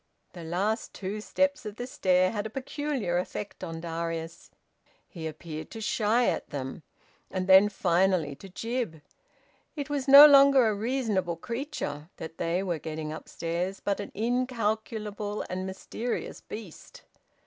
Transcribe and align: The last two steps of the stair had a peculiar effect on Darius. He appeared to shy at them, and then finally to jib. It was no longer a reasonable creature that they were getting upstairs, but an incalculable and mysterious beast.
The 0.33 0.43
last 0.43 0.95
two 0.95 1.21
steps 1.21 1.63
of 1.63 1.75
the 1.75 1.85
stair 1.85 2.31
had 2.31 2.47
a 2.47 2.49
peculiar 2.49 3.19
effect 3.19 3.63
on 3.63 3.79
Darius. 3.79 4.49
He 5.07 5.27
appeared 5.27 5.69
to 5.69 5.79
shy 5.79 6.25
at 6.27 6.49
them, 6.49 6.81
and 7.29 7.45
then 7.45 7.69
finally 7.69 8.33
to 8.37 8.49
jib. 8.49 9.03
It 9.75 9.91
was 9.91 10.07
no 10.07 10.25
longer 10.25 10.67
a 10.67 10.73
reasonable 10.73 11.35
creature 11.35 12.09
that 12.17 12.39
they 12.39 12.63
were 12.63 12.79
getting 12.79 13.13
upstairs, 13.13 13.79
but 13.79 13.99
an 13.99 14.11
incalculable 14.15 15.45
and 15.51 15.67
mysterious 15.67 16.41
beast. 16.41 17.03